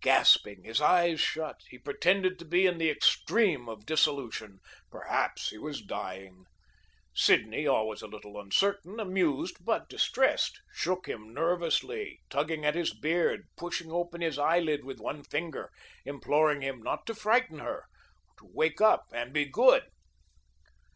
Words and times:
Gasping, 0.00 0.64
his 0.64 0.80
eyes 0.80 1.20
shut, 1.20 1.60
he 1.70 1.78
pretended 1.78 2.36
to 2.40 2.44
be 2.44 2.66
in 2.66 2.78
the 2.78 2.90
extreme 2.90 3.68
of 3.68 3.86
dissolution 3.86 4.58
perhaps 4.90 5.50
he 5.50 5.56
was 5.58 5.82
dying. 5.82 6.46
Sidney, 7.14 7.64
always 7.64 8.02
a 8.02 8.08
little 8.08 8.40
uncertain, 8.40 8.98
amused 8.98 9.64
but 9.64 9.88
distressed, 9.88 10.60
shook 10.74 11.06
him 11.06 11.32
nervously, 11.32 12.18
tugging 12.28 12.64
at 12.64 12.74
his 12.74 12.92
beard, 12.92 13.46
pushing 13.56 13.92
open 13.92 14.20
his 14.20 14.36
eyelid 14.36 14.84
with 14.84 14.98
one 14.98 15.22
finger, 15.22 15.70
imploring 16.04 16.60
him 16.60 16.82
not 16.82 17.06
to 17.06 17.14
frighten 17.14 17.60
her, 17.60 17.84
to 18.40 18.46
wake 18.52 18.80
up 18.80 19.04
and 19.12 19.32
be 19.32 19.44
good. 19.44 19.84